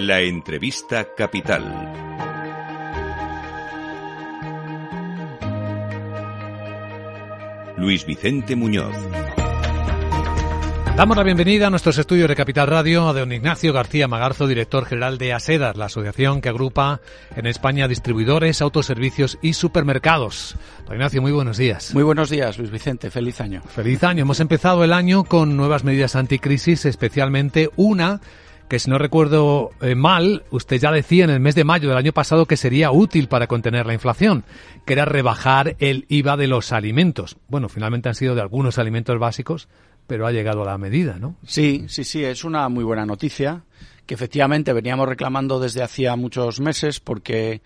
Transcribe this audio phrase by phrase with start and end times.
[0.00, 1.64] La entrevista capital.
[7.76, 8.94] Luis Vicente Muñoz.
[10.96, 14.84] Damos la bienvenida a nuestros estudios de Capital Radio a don Ignacio García Magarzo, director
[14.84, 17.00] general de ASEDAS, la asociación que agrupa
[17.34, 20.54] en España distribuidores, autoservicios y supermercados.
[20.86, 21.92] Don Ignacio, muy buenos días.
[21.92, 23.10] Muy buenos días, Luis Vicente.
[23.10, 23.62] Feliz año.
[23.62, 24.22] Feliz año.
[24.22, 28.20] Hemos empezado el año con nuevas medidas anticrisis, especialmente una
[28.68, 31.98] que si no recuerdo eh, mal, usted ya decía en el mes de mayo del
[31.98, 34.44] año pasado que sería útil para contener la inflación,
[34.84, 37.36] que era rebajar el IVA de los alimentos.
[37.48, 39.68] Bueno, finalmente han sido de algunos alimentos básicos,
[40.06, 41.36] pero ha llegado a la medida, ¿no?
[41.46, 43.62] Sí, sí, sí, es una muy buena noticia
[44.06, 47.60] que efectivamente veníamos reclamando desde hacía muchos meses porque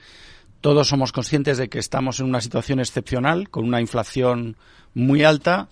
[0.61, 4.57] todos somos conscientes de que estamos en una situación excepcional con una inflación
[4.95, 5.69] muy alta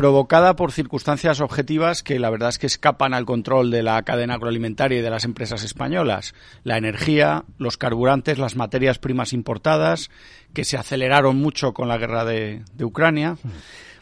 [0.00, 4.32] provocada por circunstancias objetivas que la verdad es que escapan al control de la cadena
[4.32, 6.32] agroalimentaria y de las empresas españolas.
[6.64, 10.08] La energía, los carburantes, las materias primas importadas,
[10.54, 13.36] que se aceleraron mucho con la guerra de, de Ucrania.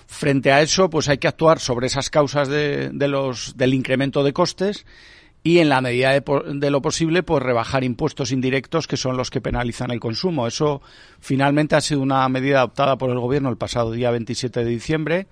[0.07, 4.33] Frente a eso, pues hay que actuar sobre esas causas de, los, del incremento de
[4.33, 4.87] costes
[5.43, 9.41] y en la medida de, lo posible pues rebajar impuestos indirectos que son los que
[9.41, 10.47] penalizan el consumo.
[10.47, 10.81] Eso
[11.19, 15.27] finalmente ha sido una medida adoptada por el gobierno el pasado día 27 de diciembre.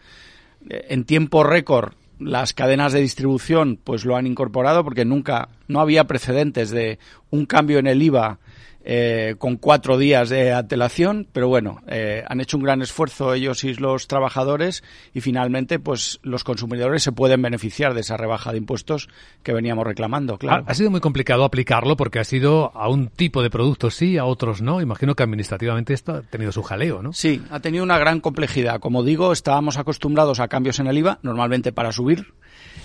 [0.68, 5.80] Eh, en tiempo récord las cadenas de distribución pues lo han incorporado porque nunca no
[5.80, 6.98] había precedentes de
[7.30, 8.38] un cambio en el IVA
[8.88, 13.64] eh, con cuatro días de antelación, pero bueno, eh, han hecho un gran esfuerzo ellos
[13.64, 18.58] y los trabajadores y finalmente pues los consumidores se pueden beneficiar de esa rebaja de
[18.58, 19.08] impuestos
[19.42, 20.62] que veníamos reclamando, claro.
[20.68, 24.24] Ha, sido muy complicado aplicarlo porque ha sido a un tipo de productos sí, a
[24.24, 24.80] otros no.
[24.80, 27.12] Imagino que administrativamente esto ha tenido su jaleo, ¿no?
[27.12, 28.78] Sí, ha tenido una gran complejidad.
[28.78, 32.34] Como digo, estábamos acostumbrados a cambios en el IVA, normalmente para subir,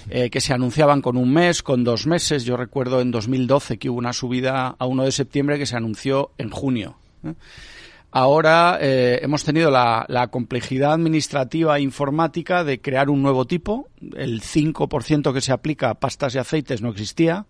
[0.10, 2.44] eh, que se anunciaban con un mes, con dos meses.
[2.44, 5.91] Yo recuerdo en 2012 que hubo una subida a 1 de septiembre que se anunció
[6.38, 6.98] en junio.
[7.24, 7.34] ¿eh?
[8.12, 13.88] Ahora eh, hemos tenido la, complejidad administrativa e informática de crear un nuevo tipo.
[14.16, 17.46] El 5% que se aplica a pastas y aceites no existía.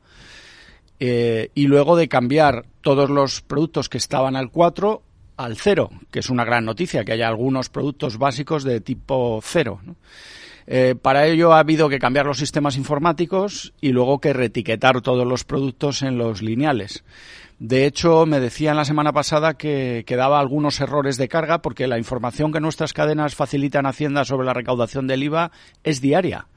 [1.00, 5.02] y luego de cambiar todos los productos que estaban al 4
[5.38, 9.82] al 0, que es una gran noticia, que haya algunos productos básicos de tipo 0.
[10.68, 15.28] Eh, para ello ha habido que cambiar los sistemas informáticos y luego que retiquetar todos
[15.28, 17.04] los productos en los lineales.
[17.62, 22.00] De hecho, me decían la semana pasada que, quedaba algunos errores de carga porque la
[22.00, 25.52] información que nuestras cadenas facilitan a Hacienda sobre la recaudación del IVA
[25.84, 26.48] es diaria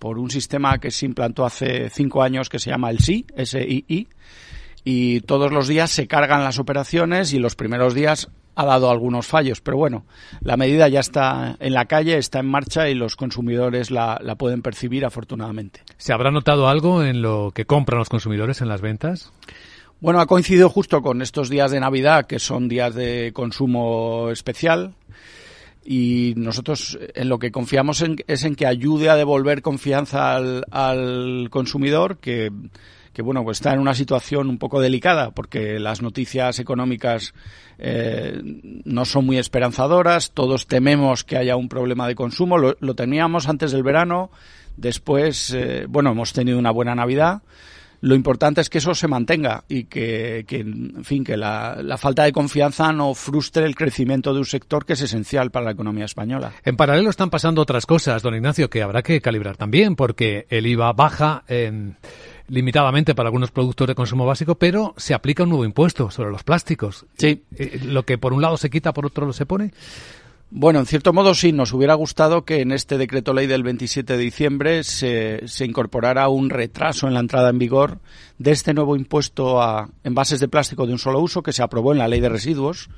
[0.00, 4.08] por un sistema que se implantó hace cinco años que se llama el SI, SII,
[4.82, 9.28] y todos los días se cargan las operaciones y los primeros días ha dado algunos
[9.28, 10.06] fallos, pero bueno,
[10.40, 14.62] la medida ya está en la calle, está en marcha y los consumidores la, pueden
[14.62, 15.82] percibir afortunadamente.
[15.98, 19.32] ¿Se habrá notado algo en lo que compran los consumidores en las ventas?
[20.00, 24.94] Bueno, ha coincidido justo con estos días de Navidad, que son días de consumo especial,
[25.84, 31.48] y nosotros en lo que confiamos es en que ayude a devolver confianza al, al
[31.50, 32.52] consumidor, que
[33.18, 37.34] que bueno, pues está en una situación un poco delicada porque las noticias económicas
[37.76, 38.40] eh,
[38.84, 43.72] no son muy esperanzadoras, todos tememos que haya un problema de consumo, lo, teníamos antes
[43.72, 44.30] del verano,
[44.76, 47.42] después, eh, bueno, hemos tenido una buena Navidad,
[48.00, 52.24] lo importante es que eso se mantenga y que, en fin, que la, la, falta
[52.24, 56.04] de confianza no frustre el crecimiento de un sector que es esencial para la economía
[56.04, 56.52] española.
[56.64, 60.66] En paralelo están pasando otras cosas, don Ignacio, que habrá que calibrar también, porque el
[60.66, 61.96] IVA baja en
[62.48, 66.42] limitadamente para algunos productos de consumo básico, pero se aplica un nuevo impuesto sobre los
[66.42, 67.06] plásticos.
[67.16, 67.44] Sí.
[67.56, 69.72] Eh, lo que por un lado se quita, por otro lo se pone.
[70.50, 74.16] Bueno, en cierto modo sí, nos hubiera gustado que en este decreto ley del 27
[74.16, 77.98] de diciembre se, se, incorporara un retraso en la entrada en vigor
[78.38, 81.92] de este nuevo impuesto a envases de plástico de un solo uso que se aprobó
[81.92, 82.88] en la ley de residuos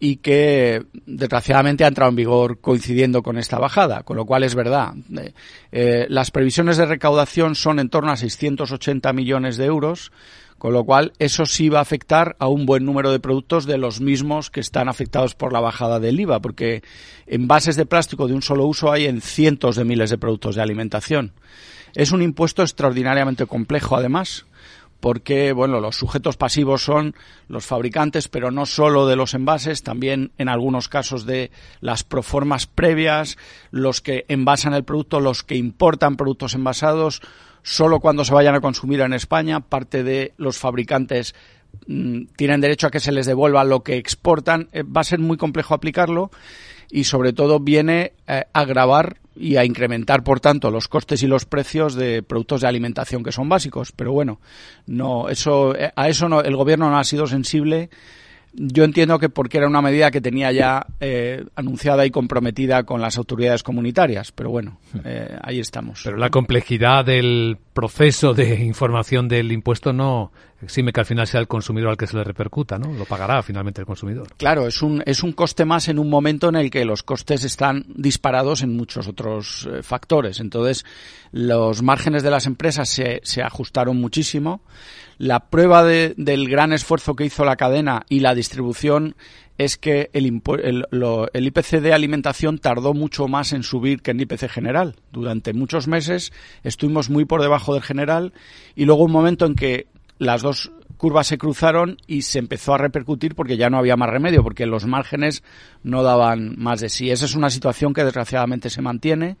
[0.00, 4.54] y que desgraciadamente ha entrado en vigor coincidiendo con esta bajada, con lo cual es
[4.54, 4.94] verdad.
[5.16, 5.32] Eh,
[5.72, 10.12] eh, las previsiones de recaudación son en torno a 680 millones de euros,
[10.58, 13.78] con lo cual eso sí va a afectar a un buen número de productos de
[13.78, 16.82] los mismos que están afectados por la bajada del IVA, porque
[17.26, 20.62] envases de plástico de un solo uso hay en cientos de miles de productos de
[20.62, 21.32] alimentación.
[21.94, 24.46] Es un impuesto extraordinariamente complejo, además,
[25.00, 27.14] porque bueno, los sujetos pasivos son
[27.48, 31.50] los fabricantes, pero no solo de los envases, también en algunos casos de
[31.80, 33.38] las proformas previas,
[33.70, 37.22] los que envasan el producto, los que importan productos envasados,
[37.62, 41.34] solo cuando se vayan a consumir en España, parte de los fabricantes
[42.36, 44.68] tienen derecho a que se les devuelva lo que exportan.
[44.72, 46.30] Eh, va a ser muy complejo aplicarlo
[46.90, 51.44] y sobre todo viene a agravar y a incrementar, por tanto, los costes y los
[51.44, 53.92] precios de productos de alimentación que son básicos.
[53.92, 54.40] Pero bueno,
[54.86, 57.90] no, eso, a eso no, el gobierno no ha sido sensible
[58.54, 63.00] yo entiendo que porque era una medida que tenía ya eh, anunciada y comprometida con
[63.00, 66.00] las autoridades comunitarias, pero bueno, eh, ahí estamos.
[66.04, 70.32] Pero la complejidad del proceso de información del impuesto no
[70.62, 72.92] exime que al final sea el consumidor al que se le repercuta, ¿no?
[72.92, 74.28] Lo pagará finalmente el consumidor.
[74.36, 77.44] Claro, es un, es un coste más en un momento en el que los costes
[77.44, 80.40] están disparados en muchos otros eh, factores.
[80.40, 80.84] Entonces,
[81.32, 84.62] los márgenes de las empresas se, se ajustaron muchísimo.
[85.18, 89.16] La prueba del gran esfuerzo que hizo la cadena y la distribución
[89.58, 90.40] es que el,
[91.32, 94.94] el, IPC de alimentación tardó mucho más en subir que el IPC general.
[95.10, 96.32] Durante muchos meses
[96.62, 98.32] estuvimos muy por debajo del general
[98.76, 99.88] y luego un momento en que
[100.18, 104.10] las dos curvas se cruzaron y se empezó a repercutir porque ya no había más
[104.10, 105.42] remedio, porque los márgenes
[105.82, 107.10] no daban más de sí.
[107.10, 109.36] Esa es una situación que desgraciadamente se mantiene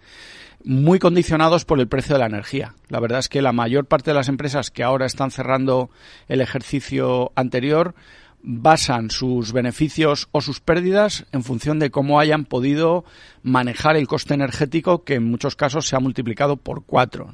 [0.64, 2.74] muy condicionados por el precio de la energía.
[2.88, 5.90] La verdad es que la mayor parte de las empresas que ahora están cerrando
[6.28, 7.94] el ejercicio anterior
[8.40, 13.04] basan sus beneficios o sus pérdidas en función de cómo hayan podido
[13.42, 17.32] manejar el coste energético que en muchos casos se ha multiplicado por cuatro.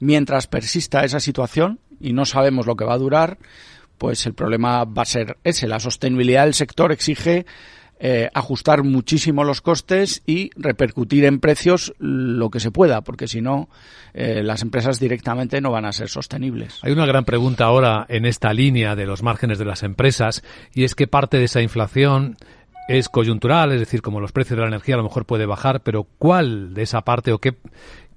[0.00, 3.38] Mientras persista esa situación y no sabemos lo que va a durar,
[3.98, 5.68] pues el problema va a ser ese.
[5.68, 7.44] La sostenibilidad del sector exige
[8.02, 13.42] eh, ajustar muchísimo los costes y repercutir en precios lo que se pueda, porque si
[13.42, 13.68] no,
[14.14, 16.80] eh, las empresas directamente no van a ser sostenibles.
[16.82, 20.42] Hay una gran pregunta ahora en esta línea de los márgenes de las empresas
[20.72, 22.38] y es que parte de esa inflación
[22.90, 25.84] es coyuntural, es decir, como los precios de la energía a lo mejor puede bajar,
[25.84, 27.54] pero ¿cuál de esa parte o qué,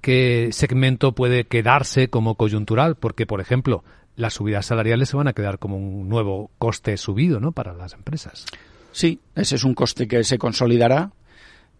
[0.00, 2.96] qué segmento puede quedarse como coyuntural?
[2.96, 3.84] Porque, por ejemplo,
[4.16, 7.52] las subidas salariales se van a quedar como un nuevo coste subido, ¿no?
[7.52, 8.46] Para las empresas.
[8.90, 11.12] Sí, ese es un coste que se consolidará.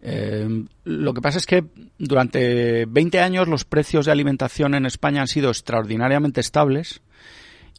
[0.01, 1.65] Eh, lo que pasa es que
[1.97, 7.01] durante 20 años los precios de alimentación en España han sido extraordinariamente estables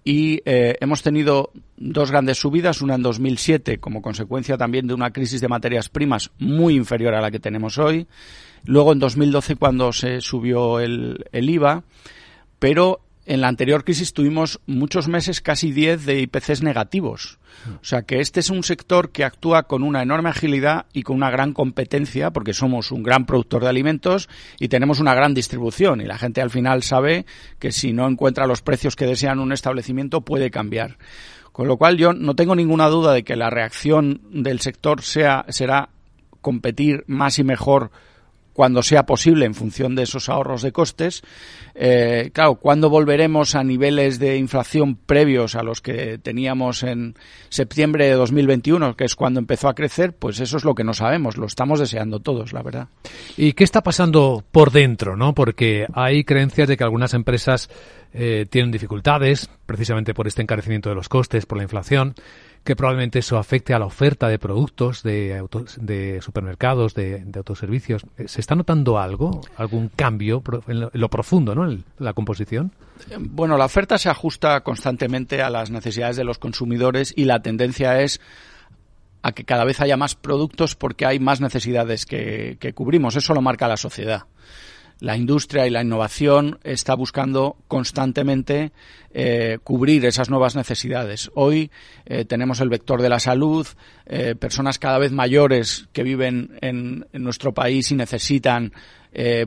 [0.05, 5.12] y eh, hemos tenido dos grandes subidas, una en 2007 como consecuencia también de una
[5.12, 8.06] crisis de materias primas muy inferior a la que tenemos hoy,
[8.64, 11.84] luego en 2012 cuando se subió el, IVA,
[12.58, 17.38] pero en la anterior crisis tuvimos muchos meses, casi 10, de IPCs negativos.
[17.81, 21.17] O sea que este es un sector que actúa con una enorme agilidad y con
[21.17, 24.29] una gran competencia, porque somos un gran productor de alimentos
[24.61, 26.00] y tenemos una gran distribución.
[26.00, 27.26] Y la gente al final sabe
[27.58, 30.96] que si no encuentra los precios que desean un establecimiento puede cambiar.
[31.56, 35.47] Con lo cual yo no tengo ninguna duda de que la reacción del sector sea,
[35.49, 35.88] será
[36.43, 37.91] competir más y mejor
[38.53, 41.23] cuando sea posible en función de esos ahorros de costes.
[41.75, 47.14] Eh, claro, ¿cuándo volveremos a niveles de inflación previos a los que teníamos en
[47.49, 50.12] septiembre de 2021, que es cuando empezó a crecer?
[50.12, 52.88] Pues eso es lo que no sabemos, lo estamos deseando todos, la verdad.
[53.38, 55.17] ¿Y qué está pasando por dentro?
[55.17, 55.35] ¿no?
[55.35, 57.70] Porque hay creencias de que algunas empresas
[58.19, 62.15] eh, tienen dificultades, precisamente por este encarecimiento de los costes, por la inflación
[62.65, 65.41] que probablemente eso afecte a la oferta de productos de,
[65.77, 68.05] de supermercados, de, autoservicios.
[68.19, 71.71] Eh, ¿Se está notando algo, algún cambio en lo, profundo, ¿no?
[71.71, 72.73] En la composición?
[73.19, 78.01] Bueno, la oferta se ajusta constantemente a las necesidades de los consumidores y la tendencia
[78.01, 78.21] es
[79.23, 83.15] a que cada vez haya más productos porque hay más necesidades que cubrimos.
[83.15, 84.27] Eso lo marca la sociedad
[85.00, 88.72] la industria y la innovación está buscando constantemente
[89.12, 91.31] eh, cubrir esas nuevas necesidades.
[91.34, 91.70] Hoy
[92.06, 93.67] eh, tenemos el vector de la salud,
[94.06, 98.72] eh, personas cada vez mayores que viven en, nuestro país y necesitan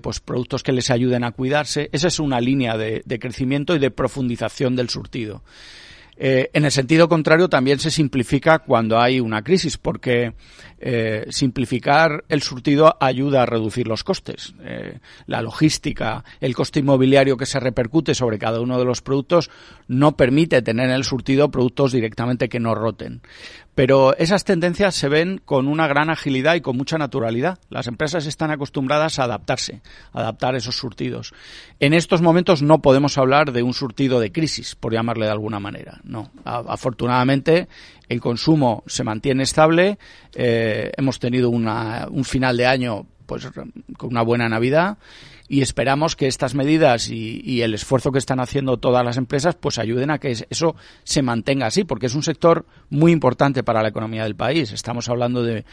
[0.02, 1.90] pues productos que les ayuden a cuidarse.
[1.92, 5.44] Esa es una línea de crecimiento y de profundización del surtido.
[6.22, 10.34] Eh, en el sentido contrario, también se simplifica cuando hay una crisis, porque
[10.82, 14.54] eh, simplificar el surtido ayuda a reducir los costes.
[14.62, 19.50] Eh, la logística, el coste inmobiliario que se repercute sobre cada uno de los productos
[19.88, 23.22] no permite tener en el surtido productos directamente que no roten.
[23.76, 27.60] Pero esas tendencias se ven con una gran agilidad y con mucha naturalidad.
[27.70, 31.34] Las empresas están acostumbradas a adaptarse, a adaptar esos surtidos.
[31.80, 35.62] En estos momentos no podemos hablar de un surtido de crisis, por llamarle de alguna
[35.62, 36.02] manera.
[36.10, 36.32] No.
[36.44, 37.68] afortunadamente,
[38.08, 40.00] el consumo se mantiene estable.
[40.34, 43.72] Eh, hemos tenido un final de año pues con
[44.02, 44.98] una buena Navidad
[45.48, 49.78] y esperamos que estas medidas y, el esfuerzo que están haciendo todas las empresas pues
[49.78, 53.90] ayuden a que eso se mantenga así, porque es un sector muy importante para la
[53.90, 54.72] economía del país.
[54.72, 55.64] Estamos hablando de,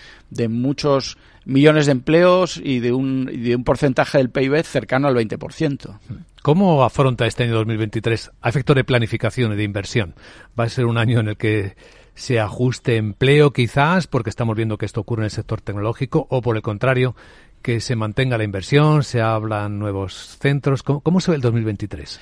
[0.49, 5.99] muchos millones de empleos y de un, de un porcentaje del PIB cercano al 20%.
[6.43, 10.15] ¿Cómo afronta este año 2023 a efecto de planificación y de inversión?
[10.59, 11.75] ¿Va a ser un año en el que
[12.17, 16.41] se ajuste empleo quizás, porque estamos viendo que esto ocurre en el sector tecnológico, o
[16.41, 17.15] por el contrario,
[17.63, 20.83] que se mantenga la inversión, se hablan nuevos centros.
[20.83, 22.21] ¿Cómo, se ve el 2023?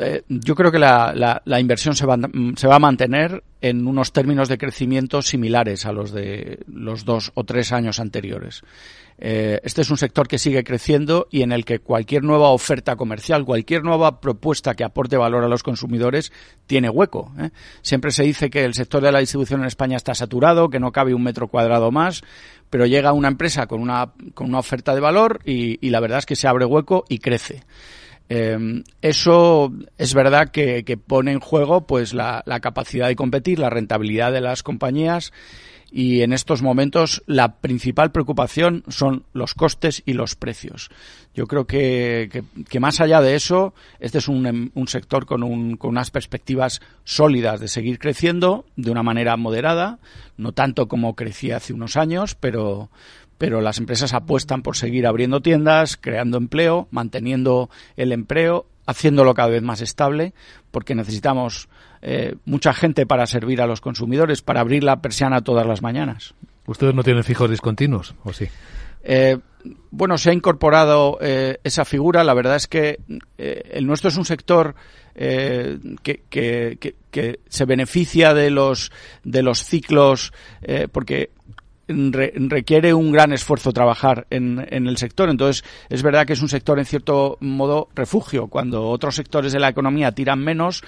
[0.00, 2.16] Eh, yo creo que la, la, inversión se va,
[2.56, 7.32] se va, a mantener en unos términos de crecimiento similares a los de los dos
[7.34, 8.62] o tres años anteriores.
[9.18, 12.96] Eh, este es un sector que sigue creciendo y en el que cualquier nueva oferta
[12.96, 16.32] comercial, cualquier nueva propuesta que aporte valor a los consumidores
[16.66, 17.32] tiene hueco.
[17.38, 17.50] ¿eh?
[17.82, 20.92] Siempre se dice que el sector de la distribución en España está saturado, que no
[20.92, 22.22] cabe un metro cuadrado más,
[22.70, 26.26] pero llega una empresa con una, con una oferta de valor y, la verdad es
[26.26, 27.64] que se abre hueco y crece.
[28.28, 33.68] Eh, eso es verdad que, pone en juego pues la, la, capacidad de competir, la
[33.68, 35.32] rentabilidad de las compañías
[35.92, 40.88] y en estos momentos la principal preocupación son los costes y los precios.
[41.34, 45.90] Yo creo que, que, más allá de eso, este es un, sector con, un, con
[45.90, 49.98] unas perspectivas sólidas de seguir creciendo de una manera moderada,
[50.38, 52.90] no tanto como crecía hace unos años, pero,
[53.36, 59.48] pero las empresas apuestan por seguir abriendo tiendas, creando empleo, manteniendo el empleo, haciéndolo cada
[59.48, 60.34] vez más estable,
[60.70, 61.68] porque necesitamos
[62.00, 66.34] eh, mucha gente para servir a los consumidores, para abrir la persiana todas las mañanas.
[66.66, 68.48] ¿Ustedes no tienen fijos discontinuos, o sí?
[69.04, 69.38] Eh,
[69.90, 72.24] bueno, se ha incorporado eh, esa figura.
[72.24, 73.00] La verdad es que
[73.36, 74.74] el nuestro es un sector
[75.14, 78.90] que, que, se beneficia de los
[79.22, 80.32] de los ciclos
[80.90, 81.30] porque
[81.92, 85.28] requiere un gran esfuerzo trabajar en, en, el sector.
[85.28, 88.48] Entonces, es verdad que es un sector, en cierto modo, refugio.
[88.48, 90.82] Cuando otros sectores de la economía tiran menos,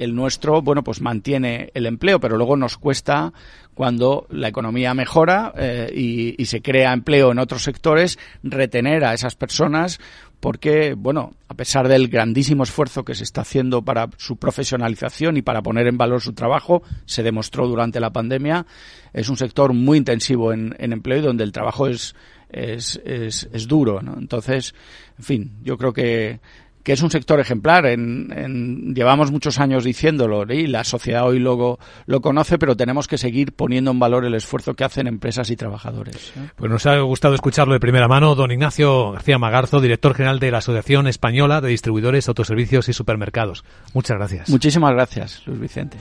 [0.00, 3.34] el nuestro, bueno, pues mantiene el empleo, pero luego nos cuesta
[3.74, 9.36] cuando la economía mejora eh, y, se crea empleo en otros sectores, retener a esas
[9.36, 10.00] personas
[10.40, 15.42] porque, bueno, a pesar del grandísimo esfuerzo que se está haciendo para su profesionalización y
[15.42, 18.64] para poner en valor su trabajo, se demostró durante la pandemia,
[19.12, 22.14] es un sector muy intensivo en, en empleo y donde el trabajo es,
[22.48, 24.16] es, es, es duro, ¿no?
[24.18, 24.74] Entonces,
[25.18, 26.40] en fin, yo creo que
[26.82, 27.86] que es un sector ejemplar.
[27.86, 33.18] En, llevamos muchos años diciéndolo y la sociedad hoy luego lo conoce, pero tenemos que
[33.18, 36.32] seguir poniendo en valor el esfuerzo que hacen empresas y trabajadores.
[36.36, 36.50] ¿eh?
[36.56, 38.34] Pues nos ha gustado escucharlo de primera mano.
[38.34, 43.64] Don Ignacio García Magarzo, director general de la Asociación Española de Distribuidores, Autoservicios y Supermercados.
[43.94, 44.48] Muchas gracias.
[44.48, 45.96] Muchísimas gracias, Luis Vicente.